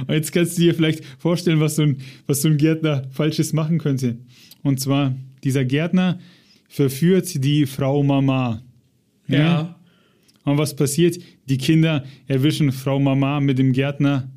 Und 0.00 0.14
jetzt 0.14 0.32
kannst 0.32 0.56
du 0.56 0.62
dir 0.62 0.74
vielleicht 0.74 1.04
vorstellen, 1.18 1.60
was 1.60 1.76
so, 1.76 1.82
ein, 1.82 1.98
was 2.26 2.42
so 2.42 2.48
ein 2.48 2.56
Gärtner 2.56 3.04
Falsches 3.10 3.52
machen 3.52 3.78
könnte. 3.78 4.18
Und 4.62 4.80
zwar, 4.80 5.14
dieser 5.44 5.64
Gärtner 5.64 6.18
verführt 6.68 7.44
die 7.44 7.66
Frau 7.66 8.02
Mama. 8.02 8.62
Ja. 9.28 9.78
Und 10.44 10.58
was 10.58 10.76
passiert? 10.76 11.18
Die 11.48 11.58
Kinder 11.58 12.04
erwischen 12.26 12.72
Frau 12.72 12.98
Mama 12.98 13.40
mit 13.40 13.58
dem 13.58 13.72
Gärtner 13.72 14.30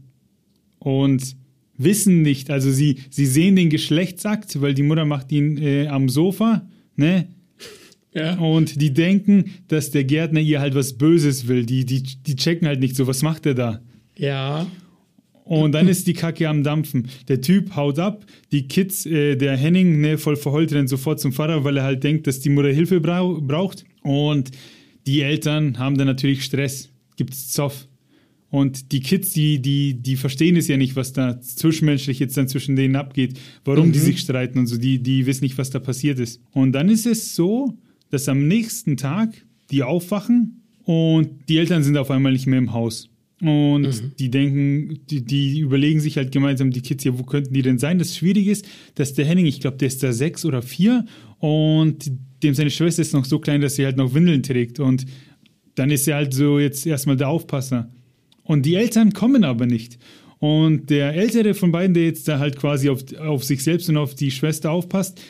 und 0.80 1.36
wissen 1.78 2.22
nicht, 2.22 2.52
also 2.52 2.72
sie, 2.72 2.98
sie 3.10 3.26
sehen 3.26 3.56
den 3.56 3.70
Geschlechtsakt, 3.70 4.62
weil 4.62 4.74
die 4.74 4.84
Mutter 4.84 5.06
macht 5.06 5.32
ihn 5.32 5.58
äh, 5.58 5.88
am 5.88 6.10
Sofa, 6.10 6.68
ne? 6.96 7.28
Ja. 8.14 8.38
Und 8.40 8.82
die 8.82 8.92
denken, 8.92 9.52
dass 9.68 9.92
der 9.92 10.04
Gärtner 10.04 10.40
ihr 10.40 10.60
halt 10.60 10.74
was 10.74 10.98
Böses 10.98 11.48
will. 11.48 11.66
Die, 11.66 11.86
die, 11.86 12.02
die 12.02 12.36
checken 12.36 12.68
halt 12.68 12.80
nicht 12.80 12.96
so, 12.96 13.06
was 13.06 13.22
macht 13.22 13.46
er 13.46 13.54
da? 13.54 13.82
Ja. 14.18 14.66
Und 15.50 15.72
dann 15.72 15.88
ist 15.88 16.06
die 16.06 16.14
Kacke 16.14 16.48
am 16.48 16.64
Dampfen. 16.64 17.08
Der 17.28 17.42
Typ 17.42 17.76
haut 17.76 17.98
ab, 17.98 18.24
die 18.52 18.68
Kids, 18.68 19.08
äh, 19.08 19.36
der 19.36 19.58
Henning, 19.58 20.00
ne, 20.00 20.20
voll 20.20 20.36
verheult, 20.36 20.72
rennt 20.74 20.90
sofort 20.90 21.20
zum 21.20 21.34
Vater, 21.34 21.64
weil 21.64 21.76
er 21.78 21.84
halt 21.84 22.04
denkt, 22.04 22.28
dass 22.28 22.40
die 22.40 22.50
Mutter 22.50 22.70
Hilfe 22.70 23.02
brau 23.02 23.42
braucht. 23.42 23.84
Und 24.04 24.52
die 25.08 25.24
Eltern 25.24 25.80
haben 25.80 25.98
dann 25.98 26.06
natürlich 26.06 26.44
Stress, 26.44 26.92
gibt's 27.16 27.50
Zoff. 27.52 27.88
Und 28.52 28.92
die 28.92 29.00
Kids, 29.00 29.34
die, 29.34 29.60
die, 29.60 29.96
die 29.96 30.18
verstehen 30.18 30.56
es 30.56 30.68
ja 30.68 30.78
nicht, 30.78 30.96
was 30.96 31.14
da 31.14 31.42
zwischenmenschlich 31.42 32.20
jetzt 32.20 32.38
dann 32.38 32.48
zwischen 32.48 32.76
denen 32.76 32.96
abgeht, 32.96 33.40
warum 33.66 33.92
die 33.92 33.98
sich 33.98 34.20
streiten 34.20 34.60
und 34.60 34.68
so, 34.68 34.78
die, 34.78 35.02
die 35.02 35.26
wissen 35.26 35.46
nicht, 35.46 35.58
was 35.58 35.72
da 35.72 35.80
passiert 35.80 36.20
ist. 36.20 36.44
Und 36.52 36.74
dann 36.74 36.90
ist 36.90 37.08
es 37.08 37.36
so, 37.36 37.76
dass 38.12 38.30
am 38.30 38.48
nächsten 38.48 38.98
Tag 38.98 39.34
die 39.72 39.82
aufwachen 39.82 40.62
und 40.84 41.50
die 41.50 41.58
Eltern 41.58 41.82
sind 41.82 41.98
auf 41.98 42.12
einmal 42.12 42.34
nicht 42.34 42.46
mehr 42.46 42.60
im 42.60 42.72
Haus. 42.72 43.10
Und 43.42 44.20
die 44.20 44.30
denken, 44.30 45.00
die, 45.10 45.24
die 45.24 45.60
überlegen 45.60 46.02
sich 46.02 46.18
halt 46.18 46.32
gemeinsam, 46.32 46.72
die 46.72 46.82
Kids, 46.82 47.06
ja, 47.06 47.18
wo 47.18 47.24
könnten 47.24 47.54
die 47.54 47.62
denn 47.62 47.80
sein? 47.80 47.98
Das 47.98 48.18
Schwierige 48.18 48.52
ist, 48.52 48.68
dass 48.96 49.14
der 49.14 49.26
Henning, 49.26 49.46
ich 49.46 49.62
glaube, 49.62 49.78
der 49.78 49.88
ist 49.88 50.04
da 50.04 50.12
sechs 50.12 50.44
oder 50.44 50.62
vier 50.62 51.06
und 51.38 52.12
dem 52.44 52.54
seine 52.54 52.70
Schwester 52.70 53.02
ist 53.02 53.14
noch 53.14 53.26
so 53.26 53.40
klein, 53.40 53.62
dass 53.62 53.76
sie 53.76 53.86
halt 53.86 53.98
noch 53.98 54.14
Windeln 54.14 54.44
trägt. 54.44 54.80
Und 54.80 55.06
dann 55.76 55.90
ist 55.90 56.08
er 56.08 56.18
halt 56.18 56.34
so 56.34 56.60
jetzt 56.60 56.86
erstmal 56.86 57.16
der 57.16 57.30
Aufpasser. 57.30 57.90
Und 58.44 58.66
die 58.66 58.76
Eltern 58.76 59.14
kommen 59.14 59.44
aber 59.44 59.66
nicht. 59.66 59.98
Und 60.40 60.90
der 60.90 61.14
ältere 61.14 61.54
von 61.54 61.72
beiden, 61.72 61.94
der 61.94 62.06
jetzt 62.06 62.28
da 62.28 62.40
halt 62.40 62.58
quasi 62.58 62.90
auf, 62.90 63.04
auf 63.20 63.44
sich 63.44 63.64
selbst 63.64 63.90
und 63.90 63.98
auf 63.98 64.16
die 64.16 64.32
Schwester 64.32 64.72
aufpasst, 64.72 65.22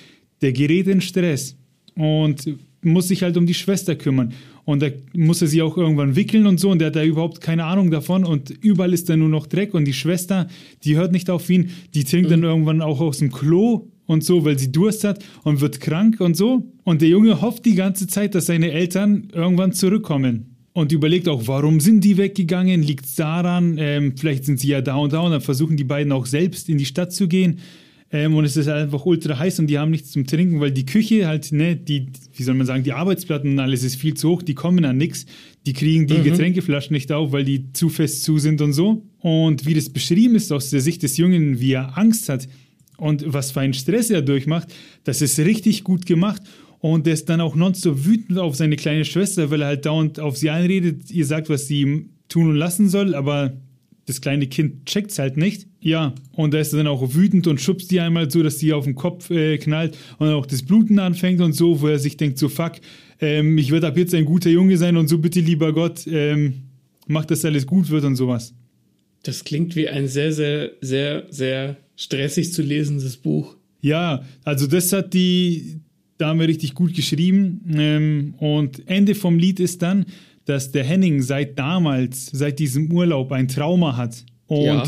der 0.42 0.54
gerät 0.54 0.88
in 0.88 1.02
Stress 1.02 1.58
und 1.96 2.58
muss 2.82 3.08
sich 3.08 3.24
halt 3.24 3.36
um 3.38 3.46
die 3.46 3.54
Schwester 3.54 3.96
kümmern. 3.96 4.34
Und 4.70 4.84
da 4.84 4.90
muss 5.16 5.42
er 5.42 5.48
sie 5.48 5.64
auch 5.64 5.78
irgendwann 5.78 6.16
wickeln 6.16 6.46
und 6.46 6.60
so. 6.60 6.70
Und 6.70 6.78
der 6.78 6.90
hat 6.90 6.96
da 6.96 7.04
überhaupt 7.04 7.42
keine 7.42 7.66
Ahnung 7.66 7.90
davon. 7.90 8.24
Und 8.24 8.52
überall 8.62 8.94
ist 8.94 9.10
da 9.10 9.18
nur 9.18 9.28
noch 9.28 9.48
Dreck. 9.48 9.74
Und 9.74 9.86
die 9.86 9.94
Schwester, 9.94 10.48
die 10.84 10.96
hört 10.96 11.12
nicht 11.12 11.32
auf 11.32 11.50
ihn. 11.50 11.72
Die 11.96 12.04
trinkt 12.04 12.30
dann 12.30 12.44
irgendwann 12.44 12.84
auch 12.84 13.02
aus 13.02 13.18
dem 13.18 13.32
Klo 13.32 13.88
und 14.06 14.24
so, 14.24 14.46
weil 14.46 14.60
sie 14.60 14.72
Durst 14.72 15.06
hat 15.06 15.26
und 15.44 15.60
wird 15.60 15.82
krank 15.82 16.22
und 16.22 16.38
so. 16.38 16.72
Und 16.84 17.02
der 17.02 17.10
Junge 17.10 17.42
hofft 17.42 17.66
die 17.66 17.74
ganze 17.74 18.06
Zeit, 18.06 18.36
dass 18.36 18.46
seine 18.46 18.72
Eltern 18.72 19.30
irgendwann 19.34 19.74
zurückkommen. 19.74 20.56
Und 20.74 20.92
überlegt 20.92 21.28
auch, 21.28 21.48
warum 21.48 21.80
sind 21.80 22.04
die 22.04 22.18
weggegangen? 22.18 22.84
Liegt 22.84 23.06
es 23.06 23.16
daran? 23.16 23.76
Ähm, 23.80 24.18
vielleicht 24.18 24.46
sind 24.46 24.60
sie 24.60 24.68
ja 24.68 24.82
da 24.82 24.98
und 24.98 25.14
da 25.14 25.22
und 25.22 25.32
dann 25.32 25.42
versuchen 25.42 25.78
die 25.78 25.84
beiden 25.84 26.12
auch 26.12 26.28
selbst 26.28 26.70
in 26.70 26.78
die 26.78 26.86
Stadt 26.86 27.12
zu 27.12 27.28
gehen. 27.28 27.58
Ähm, 28.12 28.36
und 28.36 28.44
es 28.44 28.58
ist 28.58 28.68
einfach 28.68 29.06
ultra 29.06 29.38
heiß 29.38 29.60
und 29.60 29.68
die 29.68 29.78
haben 29.78 29.92
nichts 29.92 30.12
zum 30.12 30.26
Trinken, 30.26 30.60
weil 30.60 30.72
die 30.72 30.86
Küche 30.86 31.28
halt, 31.28 31.52
ne, 31.52 31.76
die, 31.76 32.08
wie 32.36 32.44
soll 32.44 32.56
man 32.56 32.66
sagen, 32.66 32.84
die 32.84 32.94
Arbeitsplatten 32.94 33.52
und 33.52 33.60
alles 33.60 33.84
ist 33.84 33.96
viel 33.96 34.16
zu 34.16 34.30
hoch, 34.30 34.42
die 34.42 34.56
kommen 34.56 34.84
an 34.86 34.98
nichts. 34.98 35.26
Die 35.66 35.74
kriegen 35.74 36.08
die 36.08 36.16
mhm. 36.16 36.24
Getränkeflaschen 36.24 36.94
nicht 36.94 37.12
auf, 37.12 37.32
weil 37.32 37.44
die 37.44 37.72
zu 37.74 37.90
fest 37.90 38.24
zu 38.24 38.40
sind 38.40 38.62
und 38.62 38.74
so. 38.74 39.06
Und 39.20 39.66
wie 39.66 39.76
das 39.76 39.90
beschrieben 39.90 40.36
ist 40.36 40.52
aus 40.52 40.72
der 40.72 40.82
Sicht 40.82 41.04
des 41.04 41.18
Jungen, 41.18 41.60
wie 41.60 41.74
er 41.74 41.98
Angst 41.98 42.30
hat 42.30 42.48
und 42.98 43.24
was 43.28 43.52
für 43.52 43.60
einen 43.60 43.74
Stress 43.74 44.10
er 44.10 44.22
durchmacht, 44.22 44.74
das 45.04 45.22
ist 45.22 45.38
richtig 45.40 45.84
gut 45.84 46.06
gemacht. 46.06 46.42
Und 46.80 47.06
der 47.06 47.14
ist 47.14 47.28
dann 47.28 47.42
auch 47.42 47.56
nonstop 47.56 48.06
wütend 48.06 48.40
auf 48.40 48.56
seine 48.56 48.78
kleine 48.78 49.04
Schwester, 49.06 49.52
weil 49.52 49.62
er 49.62 49.68
halt 49.68 49.86
dauernd 49.86 50.20
auf 50.20 50.38
sie 50.38 50.50
einredet, 50.50 51.12
ihr 51.12 51.26
sagt, 51.26 51.50
was 51.50 51.68
sie 51.68 52.06
tun 52.30 52.50
und 52.50 52.56
lassen 52.56 52.88
soll, 52.88 53.16
aber 53.16 53.58
das 54.10 54.22
kleine 54.22 54.48
Kind 54.48 54.86
checkt 54.86 55.12
es 55.12 55.20
halt 55.20 55.38
nicht. 55.38 55.68
Ja, 55.80 56.14
und 56.34 56.54
da 56.54 56.60
ist 56.60 56.74
er 56.74 56.78
dann 56.78 56.88
auch 56.88 57.14
wütend 57.14 57.48
und 57.48 57.62
schubst 57.62 57.92
die 57.92 58.00
einmal 58.00 58.30
so, 58.30 58.44
dass 58.44 58.58
die 58.58 58.74
auf 58.74 58.86
den 58.86 58.96
Kopf 58.96 59.30
äh, 59.30 59.58
knallt 59.58 59.98
und 60.18 60.28
dann 60.28 60.36
auch 60.36 60.46
das 60.46 60.64
Bluten 60.64 61.00
anfängt 61.00 61.40
und 61.42 61.54
so, 61.54 61.80
wo 61.82 61.88
er 61.88 62.00
sich 62.00 62.18
denkt, 62.18 62.38
so 62.38 62.50
fuck, 62.50 62.74
ähm, 63.22 63.58
ich 63.58 63.72
werde 63.72 63.88
ab 63.88 63.98
jetzt 63.98 64.14
ein 64.14 64.26
guter 64.26 64.50
Junge 64.50 64.78
sein 64.78 64.98
und 64.98 65.08
so 65.08 65.20
bitte 65.20 65.40
lieber 65.40 65.72
Gott, 65.72 66.06
ähm, 66.08 66.64
mach, 67.08 67.26
dass 67.26 67.46
alles 67.46 67.66
gut 67.66 67.90
wird 67.90 68.04
und 68.04 68.16
sowas. 68.16 68.54
Das 69.24 69.44
klingt 69.44 69.76
wie 69.76 69.88
ein 69.88 70.08
sehr, 70.08 70.34
sehr, 70.34 70.72
sehr, 70.82 71.26
sehr 71.30 71.78
stressig 71.96 72.52
zu 72.52 72.62
lesendes 72.62 73.18
Buch. 73.18 73.56
Ja, 73.82 74.24
also 74.44 74.68
das 74.68 74.92
hat 74.92 75.14
die 75.14 75.82
Dame 76.18 76.48
richtig 76.48 76.74
gut 76.74 76.94
geschrieben. 76.94 77.62
Ähm, 77.74 78.34
und 78.38 78.88
Ende 78.88 79.16
vom 79.16 79.40
Lied 79.40 79.60
ist 79.60 79.82
dann, 79.82 80.06
dass 80.50 80.72
der 80.72 80.84
Henning 80.84 81.22
seit 81.22 81.60
damals, 81.60 82.26
seit 82.26 82.58
diesem 82.58 82.92
Urlaub 82.92 83.32
ein 83.32 83.48
Trauma 83.48 83.96
hat. 83.96 84.26
Und 84.48 84.64
ja, 84.64 84.84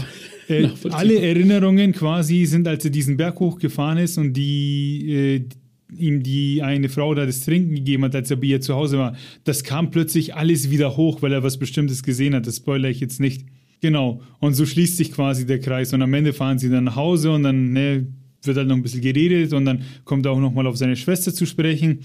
äh, 0.48 0.70
alle 0.90 1.22
Erinnerungen 1.22 1.94
quasi 1.94 2.46
sind, 2.46 2.68
als 2.68 2.84
er 2.84 2.90
diesen 2.90 3.16
Berg 3.16 3.40
hochgefahren 3.40 4.00
ist 4.00 4.18
und 4.18 4.34
die, 4.34 5.12
äh, 5.12 5.44
ihm 5.96 6.24
die 6.24 6.64
eine 6.64 6.90
Frau 6.90 7.14
da 7.14 7.28
das 7.28 7.42
Trinken 7.42 7.76
gegeben 7.76 8.06
hat, 8.06 8.16
als 8.16 8.32
er 8.32 8.38
bei 8.38 8.48
ihr 8.48 8.62
zu 8.62 8.74
Hause 8.74 8.98
war. 8.98 9.16
Das 9.44 9.64
kam 9.64 9.92
plötzlich 9.92 10.34
alles 10.34 10.72
wieder 10.72 10.98
hoch, 10.98 11.22
weil 11.22 11.32
er 11.32 11.44
was 11.44 11.60
Bestimmtes 11.60 12.02
gesehen 12.02 12.34
hat. 12.34 12.48
Das 12.48 12.58
spoilere 12.58 12.90
ich 12.90 13.00
jetzt 13.00 13.20
nicht. 13.20 13.46
Genau. 13.82 14.22
Und 14.40 14.56
so 14.56 14.66
schließt 14.66 14.98
sich 14.98 15.12
quasi 15.12 15.46
der 15.46 15.60
Kreis. 15.60 15.94
Und 15.94 16.02
am 16.02 16.14
Ende 16.14 16.34
fahren 16.34 16.58
sie 16.58 16.70
dann 16.70 16.86
nach 16.86 16.96
Hause 16.96 17.32
und 17.32 17.44
dann 17.44 17.74
ne, 17.74 18.08
wird 18.42 18.58
halt 18.58 18.68
noch 18.68 18.76
ein 18.76 18.82
bisschen 18.82 19.02
geredet 19.02 19.54
und 19.54 19.66
dann 19.66 19.84
kommt 20.06 20.26
er 20.26 20.32
auch 20.32 20.40
nochmal 20.40 20.66
auf 20.66 20.78
seine 20.78 20.96
Schwester 20.96 21.32
zu 21.32 21.46
sprechen 21.46 22.00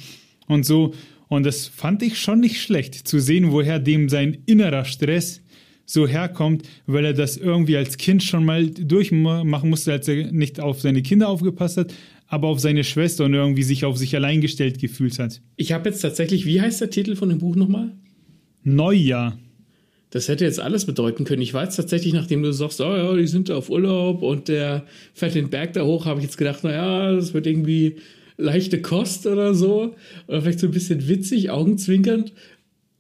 und 0.47 0.67
so. 0.67 0.93
Und 1.29 1.45
das 1.45 1.67
fand 1.67 2.03
ich 2.03 2.19
schon 2.21 2.41
nicht 2.41 2.61
schlecht, 2.61 2.95
zu 3.09 3.19
sehen, 3.19 3.51
woher 3.51 3.79
dem 3.79 4.09
sein 4.09 4.39
innerer 4.47 4.85
Stress 4.85 5.43
so 5.85 6.07
herkommt, 6.07 6.69
weil 6.87 7.05
er 7.05 7.15
das 7.15 7.37
irgendwie 7.37 7.77
als 7.77 7.97
Kind 7.97 8.23
schon 8.23 8.45
mal 8.45 8.69
durchmachen 8.69 9.71
musste, 9.71 9.93
als 9.93 10.09
er 10.09 10.33
nicht 10.33 10.61
auf 10.61 10.81
seine 10.81 11.03
Kinder 11.03 11.29
aufgepasst 11.29 11.77
hat, 11.77 11.95
aber 12.27 12.49
auf 12.49 12.59
seine 12.59 12.85
Schwester 12.85 13.25
und 13.25 13.35
irgendwie 13.35 13.63
sich 13.63 13.85
auf 13.85 13.97
sich 13.97 14.15
allein 14.17 14.41
gestellt 14.41 14.81
gefühlt 14.81 15.19
hat. 15.19 15.41
Ich 15.57 15.73
habe 15.73 15.89
jetzt 15.89 16.01
tatsächlich, 16.01 16.45
wie 16.45 16.61
heißt 16.61 16.81
der 16.81 16.91
Titel 16.91 17.15
von 17.15 17.29
dem 17.29 17.39
Buch 17.39 17.55
nochmal? 17.55 17.93
Neujahr. 18.65 19.39
Das 20.11 20.29
hätte 20.29 20.45
jetzt 20.45 20.61
alles 20.61 20.87
bedeuten 20.87 21.25
können. 21.25 21.43
Ich 21.43 21.55
weiß 21.55 21.77
tatsächlich, 21.77 22.13
nachdem 22.13 22.43
du 22.43 22.53
sagst, 22.53 22.81
oh 22.81 22.97
ja, 22.97 23.15
die 23.15 23.27
sind 23.27 23.51
auf 23.51 23.71
Urlaub 23.71 24.23
und 24.23 24.49
der 24.49 24.87
fährt 25.15 25.35
den 25.35 25.51
Berg 25.51 25.73
da 25.73 25.85
hoch, 25.85 26.07
habe 26.07 26.21
ich 26.21 26.27
jetzt 26.27 26.39
gedacht, 26.39 26.65
naja, 26.65 27.13
das 27.13 27.35
wird 27.35 27.47
irgendwie 27.47 27.97
leichte 28.37 28.81
Kost 28.81 29.27
oder 29.27 29.55
so. 29.55 29.95
Oder 30.27 30.43
vielleicht 30.43 30.61
so 30.61 30.67
ein 30.67 30.73
bisschen 30.73 31.09
witzig, 31.09 31.51
augenzwinkernd. 31.51 32.33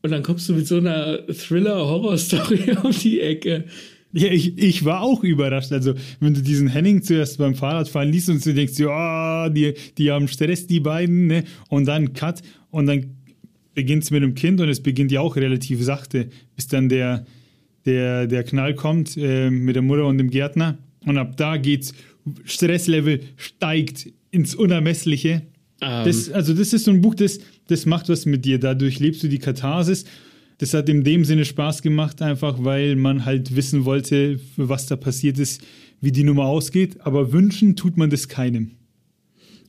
Und 0.02 0.10
dann 0.10 0.22
kommst 0.22 0.48
du 0.48 0.54
mit 0.54 0.66
so 0.66 0.76
einer 0.76 1.26
Thriller-Horror-Story 1.26 2.76
um 2.82 2.92
die 2.92 3.20
Ecke. 3.20 3.64
Ja, 4.12 4.28
ich, 4.28 4.56
ich 4.56 4.84
war 4.84 5.02
auch 5.02 5.24
überrascht. 5.24 5.72
Also, 5.72 5.94
wenn 6.20 6.32
du 6.32 6.40
diesen 6.40 6.68
Henning 6.68 7.02
zuerst 7.02 7.38
beim 7.38 7.54
Fahrradfahren 7.54 8.10
liest 8.10 8.30
und 8.30 8.44
du 8.44 8.54
denkst, 8.54 8.78
ja, 8.78 9.48
die, 9.48 9.74
die 9.98 10.10
haben 10.10 10.28
Stress, 10.28 10.66
die 10.66 10.80
beiden, 10.80 11.26
ne? 11.26 11.44
Und 11.68 11.86
dann 11.86 12.12
Cut 12.12 12.40
und 12.70 12.86
dann 12.86 13.16
beginnt 13.74 14.04
es 14.04 14.10
mit 14.10 14.22
dem 14.22 14.34
Kind 14.34 14.60
und 14.60 14.68
es 14.70 14.82
beginnt 14.82 15.12
ja 15.12 15.20
auch 15.20 15.36
relativ 15.36 15.82
sachte, 15.82 16.28
bis 16.54 16.66
dann 16.66 16.88
der, 16.88 17.26
der, 17.84 18.26
der 18.26 18.42
Knall 18.42 18.74
kommt 18.74 19.16
äh, 19.18 19.50
mit 19.50 19.76
der 19.76 19.82
Mutter 19.82 20.06
und 20.06 20.16
dem 20.16 20.30
Gärtner. 20.30 20.78
Und 21.04 21.18
ab 21.18 21.36
da 21.36 21.58
geht's, 21.58 21.92
Stresslevel 22.44 23.20
steigt 23.36 24.12
ins 24.30 24.54
Unermessliche. 24.54 25.42
Um. 25.80 25.88
Ähm. 25.88 26.04
Das, 26.04 26.30
also, 26.30 26.54
das 26.54 26.72
ist 26.72 26.84
so 26.84 26.90
ein 26.90 27.00
Buch, 27.00 27.14
das, 27.14 27.38
das 27.68 27.86
macht 27.86 28.08
was 28.08 28.26
mit 28.26 28.44
dir. 28.44 28.58
Dadurch 28.58 28.98
lebst 28.98 29.22
du 29.22 29.28
die 29.28 29.38
Katharsis. 29.38 30.04
Das 30.58 30.72
hat 30.72 30.88
in 30.88 31.04
dem 31.04 31.24
Sinne 31.24 31.44
Spaß 31.44 31.82
gemacht, 31.82 32.22
einfach 32.22 32.64
weil 32.64 32.96
man 32.96 33.26
halt 33.26 33.54
wissen 33.54 33.84
wollte, 33.84 34.40
was 34.56 34.86
da 34.86 34.96
passiert 34.96 35.38
ist, 35.38 35.60
wie 36.00 36.12
die 36.12 36.24
Nummer 36.24 36.46
ausgeht. 36.46 37.00
Aber 37.00 37.32
wünschen 37.32 37.76
tut 37.76 37.98
man 37.98 38.08
das 38.08 38.28
keinem. 38.28 38.70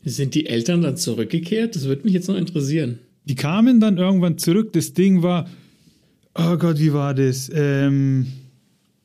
Sind 0.06 0.36
die 0.36 0.46
Eltern 0.46 0.82
dann 0.82 0.96
zurückgekehrt? 0.96 1.76
Das 1.76 1.86
würde 1.86 2.04
mich 2.04 2.14
jetzt 2.14 2.30
noch 2.30 2.38
interessieren. 2.38 3.00
Die 3.26 3.36
kamen 3.36 3.82
dann 3.82 3.98
irgendwann 3.98 4.38
zurück. 4.38 4.72
Das 4.72 4.94
Ding 4.94 5.22
war, 5.22 5.50
oh 6.34 6.56
Gott, 6.56 6.80
wie 6.80 6.94
war 6.94 7.14
das? 7.14 7.52
Ähm, 7.54 8.28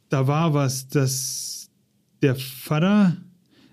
da 0.08 0.28
war 0.28 0.54
was, 0.54 0.86
dass 0.86 1.70
der 2.22 2.36
Vater 2.36 3.16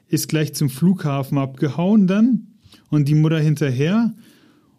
ist 0.10 0.28
gleich 0.28 0.54
zum 0.54 0.70
Flughafen 0.70 1.38
abgehauen 1.38 2.08
dann 2.08 2.48
und 2.90 3.08
die 3.08 3.16
Mutter 3.16 3.40
hinterher. 3.40 4.14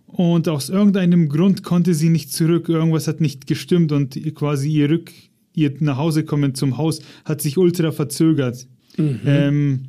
Und 0.06 0.48
aus 0.48 0.68
irgendeinem 0.68 1.28
Grund 1.28 1.62
konnte 1.62 1.94
sie 1.94 2.08
nicht 2.08 2.32
zurück. 2.32 2.68
Irgendwas 2.68 3.06
hat 3.06 3.20
nicht 3.20 3.46
gestimmt 3.46 3.92
und 3.92 4.18
quasi 4.34 4.68
ihr 4.68 4.90
Rück, 4.90 5.12
ihr 5.54 5.72
nach 5.78 5.96
Hause 5.96 6.24
kommen 6.24 6.54
zum 6.54 6.78
Haus 6.78 7.00
hat 7.24 7.40
sich 7.40 7.56
ultra 7.56 7.92
verzögert. 7.92 8.66
Mhm. 8.96 9.20
Ähm, 9.24 9.80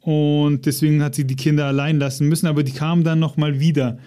und 0.00 0.66
deswegen 0.66 1.02
hat 1.02 1.14
sie 1.14 1.26
die 1.26 1.36
Kinder 1.36 1.66
allein 1.66 1.98
lassen 1.98 2.28
müssen, 2.28 2.46
aber 2.46 2.64
die 2.64 2.72
kamen 2.72 3.04
dann 3.04 3.18
nochmal 3.18 3.60
wieder 3.60 3.98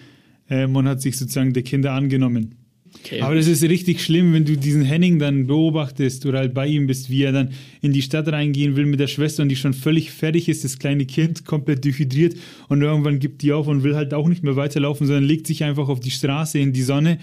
ähm, 0.48 0.76
und 0.76 0.86
hat 0.86 1.00
sich 1.00 1.16
sozusagen 1.16 1.52
der 1.52 1.62
Kinder 1.62 1.92
angenommen. 1.92 2.54
Okay. 3.00 3.20
Aber 3.20 3.34
das 3.34 3.46
ist 3.46 3.62
richtig 3.62 4.02
schlimm, 4.02 4.32
wenn 4.32 4.44
du 4.44 4.56
diesen 4.56 4.82
Henning 4.82 5.18
dann 5.18 5.46
beobachtest 5.46 6.26
oder 6.26 6.38
halt 6.38 6.54
bei 6.54 6.66
ihm 6.66 6.86
bist, 6.86 7.10
wie 7.10 7.22
er 7.22 7.32
dann 7.32 7.50
in 7.80 7.92
die 7.92 8.02
Stadt 8.02 8.28
reingehen 8.28 8.76
will 8.76 8.86
mit 8.86 9.00
der 9.00 9.06
Schwester 9.06 9.42
und 9.42 9.48
die 9.48 9.56
schon 9.56 9.74
völlig 9.74 10.10
fertig 10.10 10.48
ist, 10.48 10.64
das 10.64 10.78
kleine 10.78 11.06
Kind 11.06 11.44
komplett 11.44 11.84
dehydriert 11.84 12.36
und 12.68 12.82
irgendwann 12.82 13.18
gibt 13.18 13.42
die 13.42 13.52
auf 13.52 13.66
und 13.66 13.82
will 13.82 13.94
halt 13.94 14.14
auch 14.14 14.28
nicht 14.28 14.42
mehr 14.42 14.56
weiterlaufen, 14.56 15.06
sondern 15.06 15.24
legt 15.24 15.46
sich 15.46 15.64
einfach 15.64 15.88
auf 15.88 16.00
die 16.00 16.10
Straße 16.10 16.58
in 16.58 16.72
die 16.72 16.82
Sonne 16.82 17.18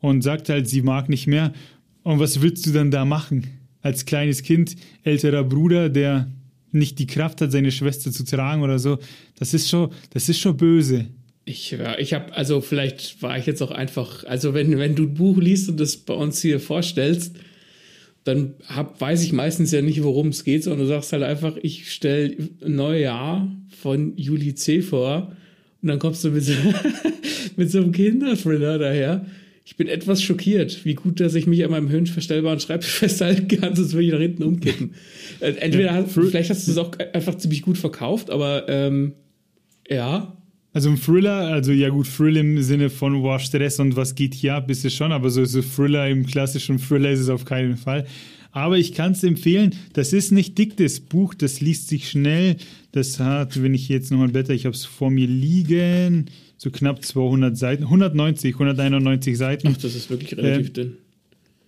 und 0.00 0.22
sagt 0.22 0.48
halt, 0.48 0.68
sie 0.68 0.82
mag 0.82 1.08
nicht 1.08 1.26
mehr. 1.26 1.52
Und 2.02 2.18
was 2.18 2.42
willst 2.42 2.66
du 2.66 2.72
dann 2.72 2.90
da 2.90 3.04
machen? 3.04 3.46
Als 3.80 4.04
kleines 4.04 4.42
Kind, 4.42 4.76
älterer 5.02 5.44
Bruder, 5.44 5.88
der 5.88 6.30
nicht 6.72 6.98
die 6.98 7.06
Kraft 7.06 7.40
hat, 7.40 7.52
seine 7.52 7.70
Schwester 7.70 8.12
zu 8.12 8.24
tragen 8.24 8.62
oder 8.62 8.78
so. 8.78 8.98
Das 9.38 9.54
ist 9.54 9.68
schon, 9.68 9.90
das 10.10 10.28
ist 10.28 10.40
schon 10.40 10.56
böse. 10.56 11.06
Ich, 11.46 11.72
ja, 11.72 11.98
ich 11.98 12.14
habe, 12.14 12.32
also 12.32 12.60
vielleicht 12.60 13.20
war 13.22 13.36
ich 13.36 13.44
jetzt 13.44 13.62
auch 13.62 13.70
einfach, 13.70 14.24
also 14.24 14.54
wenn, 14.54 14.78
wenn 14.78 14.94
du 14.94 15.02
ein 15.02 15.14
Buch 15.14 15.38
liest 15.38 15.68
und 15.68 15.78
das 15.78 15.96
bei 15.98 16.14
uns 16.14 16.40
hier 16.40 16.58
vorstellst, 16.58 17.36
dann 18.24 18.54
hab, 18.66 19.00
weiß 19.00 19.22
ich 19.22 19.32
meistens 19.32 19.70
ja 19.70 19.82
nicht, 19.82 20.02
worum 20.02 20.28
es 20.28 20.44
geht, 20.44 20.64
sondern 20.64 20.80
du 20.80 20.86
sagst 20.86 21.12
halt 21.12 21.22
einfach, 21.22 21.56
ich 21.60 21.92
stelle 21.92 22.36
Neujahr 22.66 23.54
von 23.68 24.16
Juli 24.16 24.54
C. 24.54 24.80
vor 24.80 25.36
und 25.82 25.88
dann 25.88 25.98
kommst 25.98 26.24
du 26.24 26.30
mit 26.30 26.42
so, 26.42 26.54
mit 27.56 27.70
so 27.70 27.78
einem 27.78 27.92
Kinderthriller 27.92 28.78
daher. 28.78 29.26
Ich 29.66 29.76
bin 29.76 29.88
etwas 29.88 30.22
schockiert, 30.22 30.84
wie 30.84 30.94
gut, 30.94 31.20
dass 31.20 31.34
ich 31.34 31.46
mich 31.46 31.62
an 31.64 31.70
meinem 31.70 31.90
höhenverstellbaren 31.90 32.60
Schreibtisch 32.60 32.92
festhalten 32.98 33.48
kann, 33.48 33.76
sonst 33.76 33.92
würde 33.92 34.06
ich 34.06 34.12
nach 34.12 34.20
hinten 34.20 34.42
umkippen. 34.42 34.94
Äh, 35.40 35.52
entweder, 35.52 35.92
ja, 35.92 36.04
vielleicht 36.04 36.48
hast 36.48 36.66
du 36.66 36.72
es 36.72 36.78
auch 36.78 36.98
einfach 37.12 37.34
ziemlich 37.36 37.60
gut 37.60 37.76
verkauft, 37.76 38.30
aber 38.30 38.66
ähm, 38.68 39.12
ja, 39.88 40.34
also 40.74 40.90
ein 40.90 40.98
Thriller, 41.00 41.52
also 41.52 41.70
ja 41.70 41.88
gut, 41.88 42.08
Thrill 42.14 42.36
im 42.36 42.60
Sinne 42.60 42.90
von 42.90 43.22
wow, 43.22 43.40
Stress 43.40 43.78
und 43.78 43.94
was 43.94 44.16
geht 44.16 44.34
hier 44.34 44.56
ab, 44.56 44.68
ist 44.68 44.84
es 44.84 44.92
schon, 44.92 45.12
aber 45.12 45.30
so, 45.30 45.44
so 45.44 45.62
Thriller 45.62 46.08
im 46.08 46.26
klassischen 46.26 46.78
Thriller 46.78 47.12
ist 47.12 47.20
es 47.20 47.28
auf 47.28 47.44
keinen 47.44 47.76
Fall. 47.76 48.06
Aber 48.50 48.76
ich 48.76 48.92
kann 48.92 49.12
es 49.12 49.22
empfehlen, 49.22 49.74
das 49.92 50.12
ist 50.12 50.32
nicht 50.32 50.58
dick, 50.58 50.76
das 50.76 50.98
Buch, 50.98 51.34
das 51.34 51.60
liest 51.60 51.88
sich 51.88 52.08
schnell. 52.08 52.56
Das 52.92 53.20
hat, 53.20 53.62
wenn 53.62 53.74
ich 53.74 53.88
jetzt 53.88 54.10
nochmal 54.10 54.28
blätter, 54.28 54.52
ich 54.52 54.66
habe 54.66 54.74
es 54.74 54.84
vor 54.84 55.10
mir 55.10 55.28
liegen, 55.28 56.26
so 56.56 56.70
knapp 56.70 57.04
200 57.04 57.56
Seiten, 57.56 57.84
190, 57.84 58.54
191 58.54 59.38
Seiten. 59.38 59.68
Ach, 59.72 59.76
das 59.76 59.94
ist 59.94 60.10
wirklich 60.10 60.36
relativ 60.36 60.68
äh, 60.68 60.72
dünn. 60.72 60.96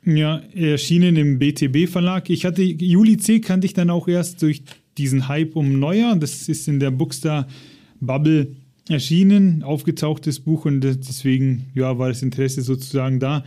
Ja, 0.04 0.42
erschienen 0.54 1.16
im 1.16 1.38
BTB 1.38 1.88
Verlag. 1.88 2.28
Ich 2.30 2.44
hatte, 2.44 2.62
Juli 2.62 3.16
C 3.18 3.40
kannte 3.40 3.66
ich 3.66 3.72
dann 3.72 3.90
auch 3.90 4.06
erst 4.06 4.42
durch 4.42 4.62
diesen 4.98 5.28
Hype 5.28 5.56
um 5.56 5.78
Neujahr. 5.78 6.16
Das 6.16 6.48
ist 6.48 6.68
in 6.68 6.80
der 6.80 6.92
Bookstar 6.92 7.48
Bubble 8.00 8.54
erschienen, 8.88 9.62
aufgetauchtes 9.62 10.40
Buch 10.40 10.64
und 10.64 10.80
deswegen 10.80 11.66
ja, 11.74 11.98
war 11.98 12.08
das 12.08 12.22
Interesse 12.22 12.62
sozusagen 12.62 13.20
da. 13.20 13.44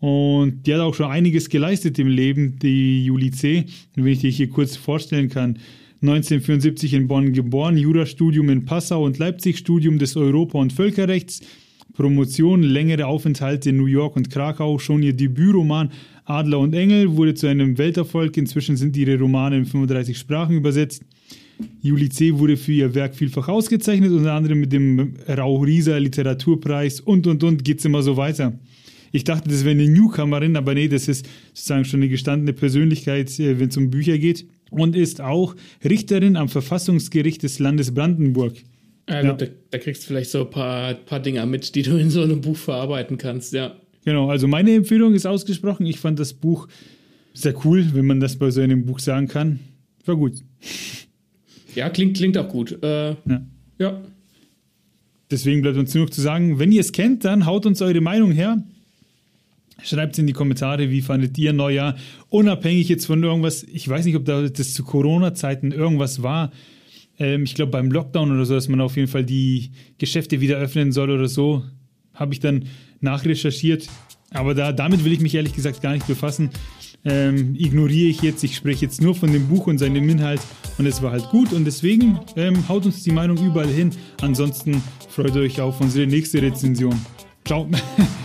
Und 0.00 0.66
die 0.66 0.74
hat 0.74 0.80
auch 0.80 0.94
schon 0.94 1.10
einiges 1.10 1.48
geleistet 1.48 1.98
im 1.98 2.08
Leben, 2.08 2.58
die 2.58 3.06
Juli 3.06 3.30
C., 3.30 3.64
wenn 3.94 4.06
ich 4.06 4.20
dir 4.20 4.30
hier 4.30 4.50
kurz 4.50 4.76
vorstellen 4.76 5.30
kann. 5.30 5.58
1974 6.02 6.92
in 6.92 7.08
Bonn 7.08 7.32
geboren, 7.32 7.78
Jurastudium 7.78 8.50
in 8.50 8.66
Passau 8.66 9.04
und 9.04 9.18
Leipzig, 9.18 9.56
Studium 9.56 9.98
des 9.98 10.16
Europa- 10.16 10.58
und 10.58 10.74
Völkerrechts, 10.74 11.40
Promotion, 11.94 12.62
längere 12.62 13.06
Aufenthalte 13.06 13.70
in 13.70 13.78
New 13.78 13.86
York 13.86 14.16
und 14.16 14.28
Krakau, 14.28 14.78
schon 14.78 15.02
ihr 15.02 15.14
Debütroman 15.14 15.90
Adler 16.26 16.58
und 16.58 16.74
Engel 16.74 17.16
wurde 17.16 17.34
zu 17.34 17.46
einem 17.46 17.76
Welterfolg. 17.76 18.36
Inzwischen 18.36 18.76
sind 18.76 18.96
ihre 18.96 19.18
Romane 19.18 19.58
in 19.58 19.66
35 19.66 20.16
Sprachen 20.16 20.56
übersetzt. 20.56 21.04
Julie 21.82 22.08
C. 22.08 22.38
wurde 22.38 22.56
für 22.56 22.72
ihr 22.72 22.94
Werk 22.94 23.14
vielfach 23.14 23.48
ausgezeichnet, 23.48 24.10
unter 24.10 24.32
anderem 24.32 24.60
mit 24.60 24.72
dem 24.72 25.14
Rauch-Rieser 25.28 26.00
Literaturpreis 26.00 27.00
und 27.00 27.26
und 27.26 27.44
und 27.44 27.64
geht 27.64 27.78
es 27.78 27.84
immer 27.84 28.02
so 28.02 28.16
weiter. 28.16 28.58
Ich 29.12 29.22
dachte, 29.22 29.48
das 29.48 29.64
wäre 29.64 29.70
eine 29.70 29.88
Newcomerin, 29.88 30.56
aber 30.56 30.74
nee, 30.74 30.88
das 30.88 31.06
ist 31.06 31.26
sozusagen 31.52 31.84
schon 31.84 32.00
eine 32.00 32.08
gestandene 32.08 32.52
Persönlichkeit, 32.52 33.38
äh, 33.38 33.60
wenn 33.60 33.68
es 33.68 33.76
um 33.76 33.90
Bücher 33.90 34.18
geht. 34.18 34.46
Und 34.70 34.96
ist 34.96 35.20
auch 35.20 35.54
Richterin 35.84 36.34
am 36.36 36.48
Verfassungsgericht 36.48 37.44
des 37.44 37.60
Landes 37.60 37.94
Brandenburg. 37.94 38.54
Ja, 39.08 39.22
ja. 39.22 39.32
Da, 39.34 39.46
da, 39.70 39.78
kriegst 39.78 40.02
du 40.02 40.06
vielleicht 40.08 40.30
so 40.30 40.40
ein 40.40 40.50
paar, 40.50 40.94
paar 40.94 41.20
Dinger 41.20 41.46
mit, 41.46 41.76
die 41.76 41.82
du 41.82 41.96
in 41.96 42.10
so 42.10 42.22
einem 42.22 42.40
Buch 42.40 42.56
verarbeiten 42.56 43.16
kannst, 43.16 43.52
ja. 43.52 43.76
Genau, 44.04 44.30
also 44.30 44.48
meine 44.48 44.74
Empfehlung 44.74 45.14
ist 45.14 45.26
ausgesprochen. 45.26 45.86
Ich 45.86 46.00
fand 46.00 46.18
das 46.18 46.34
Buch 46.34 46.66
sehr 47.34 47.54
cool, 47.64 47.86
wenn 47.94 48.06
man 48.06 48.18
das 48.18 48.36
bei 48.36 48.50
so 48.50 48.62
einem 48.62 48.84
Buch 48.84 48.98
sagen 48.98 49.28
kann. 49.28 49.60
War 50.04 50.16
gut. 50.16 50.42
Ja, 51.74 51.90
klingt, 51.90 52.16
klingt 52.16 52.38
auch 52.38 52.48
gut. 52.48 52.82
Äh, 52.82 53.10
ja. 53.10 53.42
ja. 53.78 54.00
Deswegen 55.30 55.62
bleibt 55.62 55.76
uns 55.76 55.94
nur 55.94 56.04
noch 56.04 56.10
zu 56.10 56.20
sagen, 56.20 56.58
wenn 56.58 56.72
ihr 56.72 56.80
es 56.80 56.92
kennt, 56.92 57.24
dann 57.24 57.46
haut 57.46 57.66
uns 57.66 57.82
eure 57.82 58.00
Meinung 58.00 58.30
her. 58.30 58.62
Schreibt 59.82 60.12
es 60.12 60.18
in 60.18 60.26
die 60.26 60.32
Kommentare, 60.32 60.90
wie 60.90 61.02
fandet 61.02 61.36
ihr 61.36 61.52
Neujahr? 61.52 61.96
Unabhängig 62.28 62.88
jetzt 62.88 63.06
von 63.06 63.22
irgendwas, 63.22 63.64
ich 63.64 63.88
weiß 63.88 64.04
nicht, 64.04 64.16
ob 64.16 64.24
das 64.24 64.72
zu 64.72 64.84
Corona-Zeiten 64.84 65.72
irgendwas 65.72 66.22
war. 66.22 66.52
Ähm, 67.18 67.44
ich 67.44 67.54
glaube 67.54 67.72
beim 67.72 67.90
Lockdown 67.90 68.32
oder 68.32 68.44
so, 68.44 68.54
dass 68.54 68.68
man 68.68 68.80
auf 68.80 68.96
jeden 68.96 69.08
Fall 69.08 69.24
die 69.24 69.72
Geschäfte 69.98 70.40
wieder 70.40 70.56
öffnen 70.56 70.92
soll 70.92 71.10
oder 71.10 71.28
so. 71.28 71.64
Habe 72.14 72.32
ich 72.32 72.40
dann 72.40 72.66
nachrecherchiert. 73.00 73.88
Aber 74.32 74.54
da, 74.54 74.72
damit 74.72 75.04
will 75.04 75.12
ich 75.12 75.20
mich 75.20 75.34
ehrlich 75.34 75.54
gesagt 75.54 75.80
gar 75.80 75.92
nicht 75.92 76.06
befassen. 76.06 76.50
Ähm, 77.04 77.54
ignoriere 77.56 78.08
ich 78.08 78.22
jetzt. 78.22 78.42
Ich 78.44 78.56
spreche 78.56 78.84
jetzt 78.86 79.00
nur 79.00 79.14
von 79.14 79.32
dem 79.32 79.46
Buch 79.48 79.66
und 79.66 79.78
seinem 79.78 80.08
Inhalt. 80.08 80.40
Und 80.78 80.86
es 80.86 81.02
war 81.02 81.12
halt 81.12 81.28
gut. 81.30 81.52
Und 81.52 81.64
deswegen 81.64 82.18
ähm, 82.36 82.68
haut 82.68 82.86
uns 82.86 83.02
die 83.02 83.12
Meinung 83.12 83.36
überall 83.44 83.68
hin. 83.68 83.90
Ansonsten 84.22 84.82
freut 85.08 85.36
euch 85.36 85.60
auf 85.60 85.80
unsere 85.80 86.06
nächste 86.06 86.40
Rezension. 86.40 86.98
Ciao. 87.44 87.68